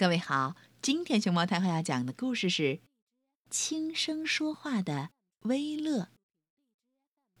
[0.00, 2.62] 各位好，今天熊猫太后要讲的故事是
[3.50, 6.04] 《轻声说话的威勒》。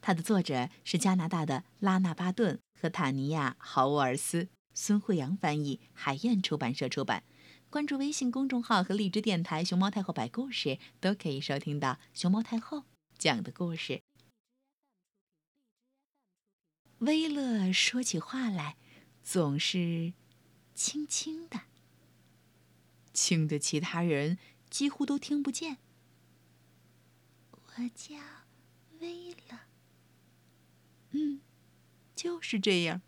[0.00, 7.24] 它的作者是加拿大的拉纳巴顿和塔尼亚豪沃尔斯，孙慧阳翻译，海燕出版社出版。
[7.70, 12.84] 关注微信公众号和荔枝电台“熊猫太后摆故事”，都可以收听到熊猫太后
[13.18, 14.00] 讲的故事。
[16.98, 18.76] 威勒说起话来，
[19.24, 20.12] 总是
[20.76, 21.62] 轻轻的。
[23.14, 24.36] 轻的其他人
[24.68, 25.78] 几乎都听不见。
[27.52, 28.16] 我叫
[29.00, 29.60] 威勒。
[31.12, 31.40] 嗯，
[32.14, 33.00] 就是这样。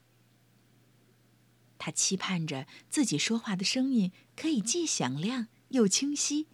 [1.79, 6.47] 他期盼着自己说话的声音可以既响亮又清晰，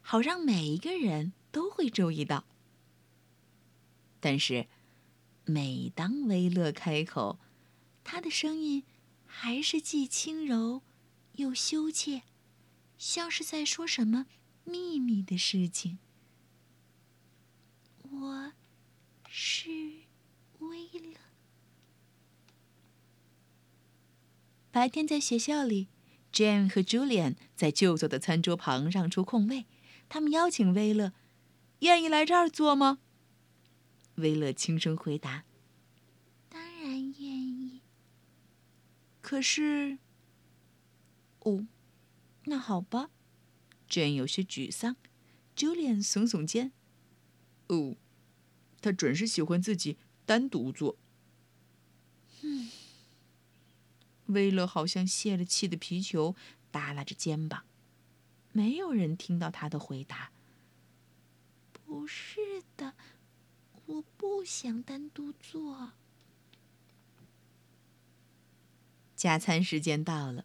[0.00, 2.44] 好让每一个人都会注意到。
[4.20, 4.66] 但是，
[5.44, 7.38] 每当威勒开口，
[8.02, 8.84] 他的声音
[9.26, 10.82] 还是既轻柔
[11.34, 12.22] 又羞怯。
[12.98, 14.26] 像是在说什么
[14.64, 15.98] 秘密的事情。
[18.02, 18.52] 我
[19.28, 19.70] 是
[20.60, 21.16] 威勒。
[24.70, 25.88] 白天在学校里
[26.32, 29.66] ，Jane 和 Julian 在就座的餐桌旁让出空位，
[30.08, 31.12] 他们邀请威勒
[31.80, 32.98] ：“愿意来这儿坐吗？”
[34.16, 35.44] 威勒轻声回答
[36.48, 37.82] ：“当然愿意。”
[39.20, 39.98] 可是，
[41.40, 41.66] 哦。
[42.44, 43.10] 那好吧
[43.88, 44.96] ，Jane 有些沮丧
[45.56, 46.72] ，Julian 耸耸肩。
[47.68, 47.96] 哦，
[48.80, 50.98] 他准是喜欢自己单独坐。
[52.42, 52.70] 嗯，
[54.26, 56.36] 威勒好像泄了气的皮球，
[56.70, 57.64] 耷拉着肩膀。
[58.52, 60.30] 没有人听到他的回答。
[61.72, 62.94] 不是的，
[63.86, 65.92] 我不想单独坐。
[69.16, 70.44] 加餐时间到了。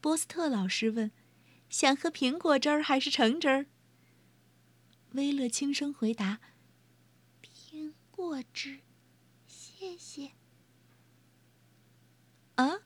[0.00, 1.10] 波斯特老师问
[1.68, 3.66] ：“想喝苹果汁儿还是橙汁儿？”
[5.12, 6.40] 威勒轻声回答
[7.42, 8.80] ：“苹果汁，
[9.46, 10.32] 谢谢。
[12.56, 12.80] ”“啊，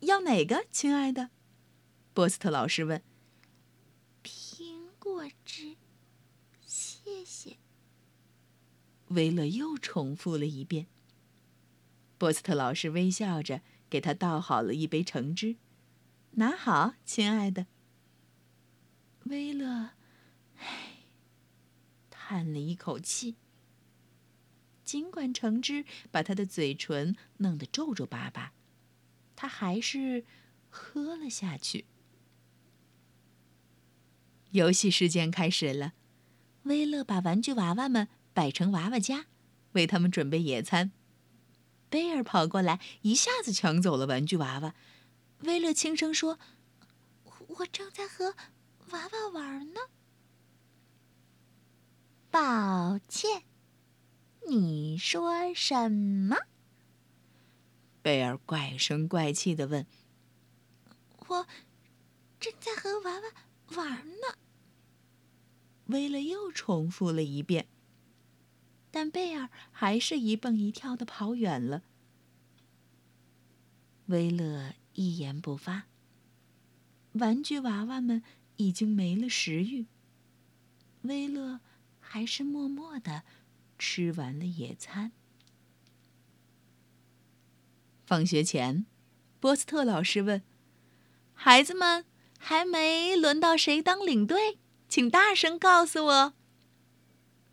[0.00, 1.30] 要哪个，亲爱的？”
[2.12, 3.02] 波斯特老师问。
[4.24, 5.76] “苹果汁，
[6.64, 7.58] 谢谢。”
[9.08, 10.86] 威勒又重复了一遍。
[12.16, 13.60] 波斯特老师微笑着
[13.90, 15.56] 给他倒好了一杯橙汁。
[16.36, 17.66] 拿好，亲爱的。
[19.24, 19.90] 威勒，
[20.56, 21.06] 唉，
[22.10, 23.36] 叹了一口气。
[24.84, 28.52] 尽管橙汁把他的嘴唇弄得皱皱巴巴，
[29.36, 30.24] 他还是
[30.68, 31.86] 喝了下去。
[34.50, 35.94] 游戏时间开始了，
[36.64, 39.26] 威勒把玩具娃娃们摆成娃娃家，
[39.72, 40.90] 为他们准备野餐。
[41.88, 44.74] 贝尔跑过来，一下子抢走了玩具娃娃。
[45.44, 46.38] 威勒轻声说
[47.46, 48.34] ：“我正在和
[48.90, 49.80] 娃娃玩呢。”
[52.30, 53.44] 抱歉，
[54.48, 56.36] 你说什么？
[58.02, 59.86] 贝尔怪声怪气的问。
[61.28, 61.46] “我
[62.40, 64.38] 正在和娃娃玩呢。”
[65.86, 67.68] 威勒又重复了一遍，
[68.90, 71.82] 但贝尔还是一蹦一跳的跑远了。
[74.06, 74.74] 威勒。
[74.94, 75.84] 一言不发。
[77.12, 78.22] 玩具娃娃们
[78.56, 79.86] 已经没了食欲。
[81.02, 81.60] 威勒
[82.00, 83.22] 还是默默的
[83.78, 85.12] 吃完了野餐。
[88.06, 88.86] 放学前，
[89.40, 90.42] 波斯特老师问
[91.34, 92.04] ：“孩子们，
[92.38, 94.58] 还没轮到谁当领队？
[94.88, 96.34] 请大声告诉我。”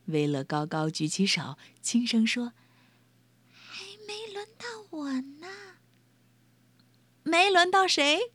[0.06, 2.54] 威勒高高举起手，轻声说
[3.48, 5.48] ：“还没轮到我呢。”
[7.24, 8.34] 没轮到谁？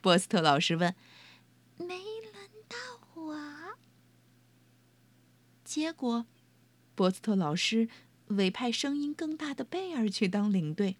[0.00, 0.94] 波斯特老师问。
[1.76, 2.76] 没轮到
[3.14, 3.76] 我。
[5.64, 6.26] 结果，
[6.94, 7.88] 波斯特老师
[8.26, 10.98] 委派声音更大的贝尔去当领队，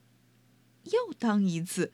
[0.84, 1.93] 又当一次。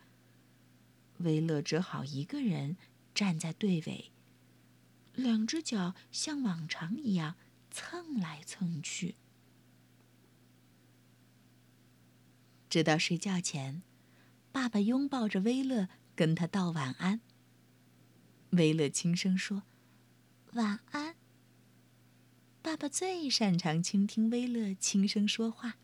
[1.19, 2.77] 威勒只好一个人
[3.15, 4.11] 站在队尾，
[5.15, 7.35] 两只脚像往常一样
[7.71, 9.17] 蹭来蹭去，
[12.71, 13.83] 直到睡觉前。
[14.53, 17.21] 爸爸拥抱着威勒，跟他道晚安。
[18.51, 19.63] 威勒轻声说
[20.55, 21.15] ：“晚安。”
[22.63, 25.77] 爸爸最擅长倾听威勒轻声说话，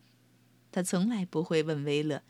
[0.73, 2.23] 他从来不会问威勒：“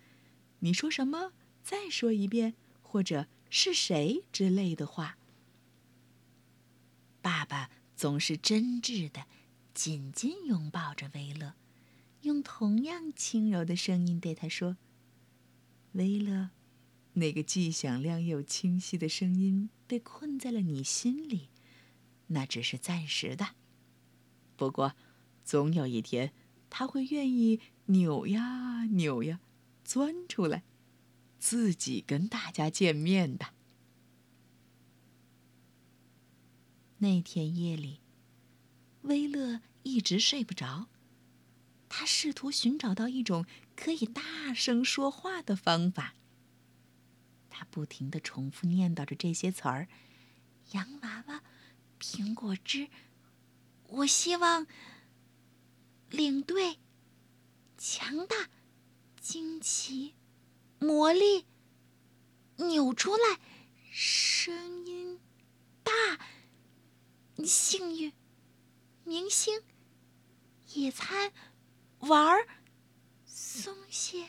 [0.61, 1.33] 你说什么？
[1.63, 5.19] 再说一遍，或者是谁之类的话。”
[7.23, 9.27] 爸爸总是真挚的
[9.75, 11.55] 紧紧拥抱着威勒，
[12.21, 14.77] 用同样轻柔的声音对他说。
[15.97, 16.51] 威勒，
[17.15, 21.49] 那个既响亮又清晰的声音被困在了你心里，
[22.29, 23.55] 那只是暂时的。
[24.57, 24.95] 不过，
[25.43, 26.33] 总有一天，
[26.69, 29.41] 他会愿意扭呀扭呀，
[29.85, 30.65] 钻出来，
[31.39, 33.55] 自己跟大家见面的。
[36.99, 38.01] 那天夜里，
[39.03, 40.89] 威勒一直睡不着。
[41.89, 46.15] 他试图寻找到一种可以大声说话的方法。
[47.49, 49.89] 他不停的重复念叨着这些词儿
[50.73, 51.43] ：“洋娃娃，
[51.99, 52.89] 苹果汁，
[53.89, 54.67] 我希望
[56.11, 56.79] 领队，
[57.79, 58.51] 强大，
[59.21, 60.15] 惊奇，
[60.79, 61.47] 魔力，
[62.57, 63.41] 扭出来，
[63.91, 65.19] 声音
[65.83, 65.93] 大，
[67.43, 68.13] 幸运，
[69.05, 69.63] 明星，
[70.75, 71.33] 野餐。”
[72.09, 72.47] 玩儿，
[73.25, 74.29] 松懈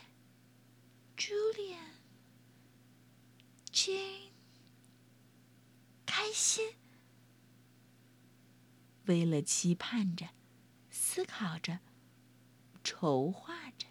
[3.71, 4.31] ，Julian，Jane，
[6.05, 6.73] 开心。
[9.05, 10.29] 为了期盼着，
[10.89, 11.81] 思考着，
[12.83, 13.85] 筹划着，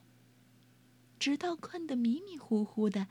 [1.21, 3.07] 直到困得迷迷糊糊的，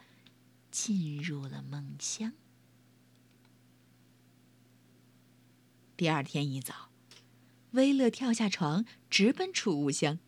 [0.72, 2.34] 进入了梦乡。
[5.96, 6.92] 第二天一早，
[7.72, 10.20] 威勒跳下床，直奔储物箱。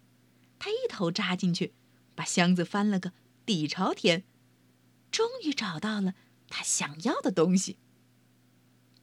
[0.59, 1.74] 他一头扎进去，
[2.15, 3.13] 把箱子翻了个
[3.45, 4.24] 底朝天，
[5.12, 6.15] 终于找到了
[6.50, 7.77] 他想要的东西。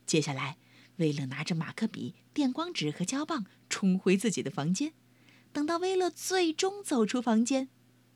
[0.07, 0.59] 接下来，
[0.97, 4.93] 威勒拿着马克笔、电光纸和胶棒冲回自己的房间。
[5.53, 7.69] 等到威勒最终走出房间，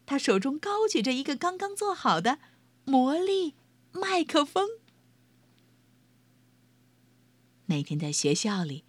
[0.04, 2.40] 他手中高举着一个刚刚做好的
[2.84, 3.54] 魔力
[3.92, 4.68] 麦克风。
[7.66, 8.87] 那天在学校里。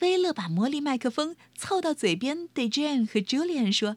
[0.00, 3.96] 威勒把魔力麦克风凑到嘴边，对 Jane 和 Julian 说：“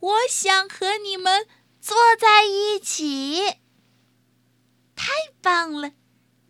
[0.00, 1.46] 我想和你们
[1.80, 3.58] 坐在一起。”
[4.94, 5.10] 太
[5.40, 5.92] 棒了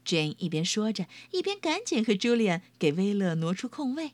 [0.05, 4.13] ！Jane 一边说着，一边赶紧和 Julian 给威勒挪出空位。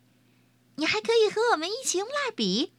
[0.76, 2.72] 你还可以和我们一起用蜡笔。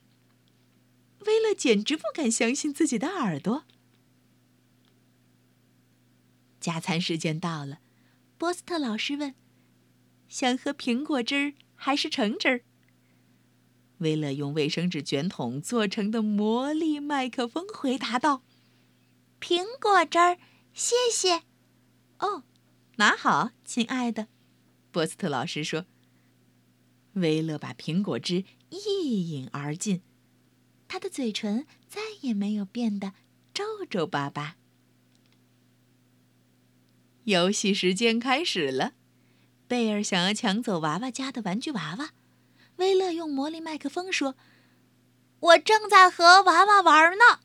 [1.25, 3.65] 威勒简直不敢相信自己的耳朵。
[6.61, 7.79] 加餐时间到了，
[8.37, 9.35] 波斯特老师问。
[10.29, 12.61] 想喝苹果汁儿还是橙汁儿？
[13.97, 18.43] 威勒用卫生纸卷筒做成的魔力麦克风回答道
[19.41, 20.37] ：“苹果汁儿，
[20.73, 21.41] 谢谢。”
[22.19, 22.43] 哦，
[22.97, 24.27] 拿好，亲爱的，
[24.91, 25.85] 波斯特老师说。
[27.13, 30.01] 威勒把苹果汁一饮而尽，
[30.87, 33.13] 他的嘴唇再也没有变得
[33.51, 34.57] 皱皱巴巴。
[37.23, 38.93] 游戏时间开始了。
[39.69, 42.09] 贝尔想要抢走娃娃家的玩具娃娃，
[42.77, 44.35] 威勒用魔力麦克风说
[45.41, 47.41] ：“我正在和娃娃玩呢。”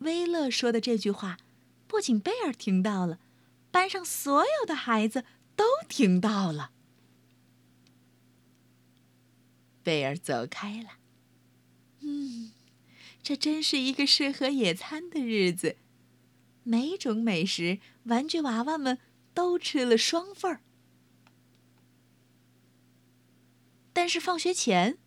[0.00, 1.38] 威勒说的这句话，
[1.86, 3.20] 不仅贝尔听到了，
[3.70, 5.24] 班上所有的孩子
[5.54, 6.72] 都听到了。
[9.84, 10.98] 贝尔走开了。
[12.00, 12.50] 嗯，
[13.22, 15.76] 这真是一个适合野餐的日子，
[16.64, 18.98] 每种美食，玩具娃娃们
[19.32, 20.60] 都吃了双份儿。
[24.02, 24.98] 但是放学前，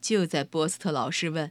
[0.00, 1.50] 就在波斯特老师问：“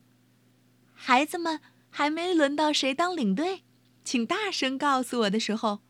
[0.95, 1.59] 孩子们
[1.89, 3.65] 还没轮到谁当领队，
[4.05, 5.81] 请大声告诉我的时候，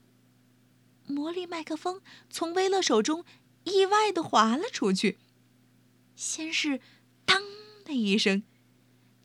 [1.05, 3.23] 魔力麦克风从威勒手中
[3.65, 5.19] 意外的滑了出去。
[6.15, 6.81] 先是
[7.25, 7.43] ‘当’
[7.85, 8.41] 的一声，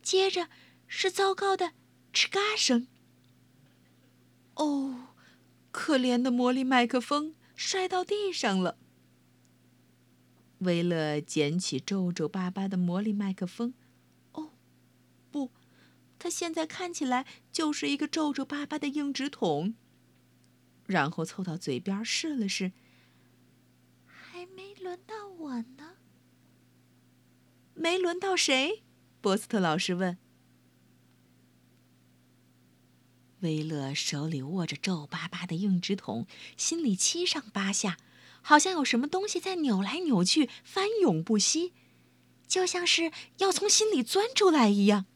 [0.02, 0.50] 接着
[0.86, 1.72] 是糟糕的
[2.12, 2.86] ‘吱嘎’声。
[4.56, 5.14] 哦，
[5.70, 8.76] 可怜的魔力麦克风摔到地上了。”
[10.58, 13.74] 威勒捡起皱皱巴巴的魔力麦克风，
[14.32, 14.52] 哦，
[15.30, 15.50] 不，
[16.18, 19.74] 它现在看起来就是一个皱皱巴巴的硬纸筒。
[20.86, 22.72] 然后凑到嘴边试了试，
[24.06, 25.96] 还没轮到我呢。
[27.74, 28.84] 没轮到谁？
[29.20, 30.16] 波斯特老师问。
[33.40, 37.98] 威勒手里握着皱巴巴的硬纸筒，心里七上八下。
[38.48, 41.72] 好像有什么东西在扭来扭去，翻涌不息，
[42.46, 45.06] 就像是要从心里钻出来一样。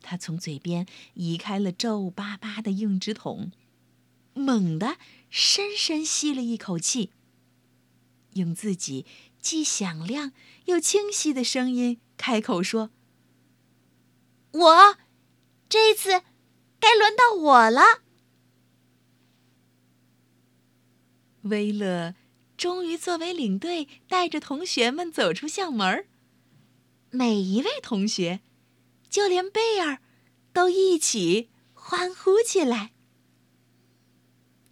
[0.00, 3.52] 他从嘴边移开了皱巴巴的硬纸筒，
[4.32, 4.96] 猛地
[5.28, 7.10] 深深吸了一口气，
[8.32, 9.04] 用自己
[9.38, 10.32] 既响亮
[10.64, 12.90] 又清晰的声音开口说
[14.52, 14.96] ：“我，
[15.68, 16.22] 这次
[16.80, 17.82] 该轮到我了。”
[21.48, 22.14] 威乐
[22.56, 26.06] 终于作为领队带着同学们走出校门儿。
[27.10, 28.40] 每一位同学
[29.08, 30.00] 就连贝儿
[30.52, 32.92] 都一起欢呼起来。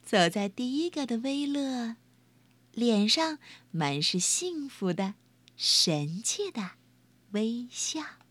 [0.02, 1.96] 走在第一个的威乐
[2.72, 3.38] 脸上
[3.70, 5.14] 满是幸福的
[5.56, 6.72] 神气的
[7.32, 8.25] 微笑。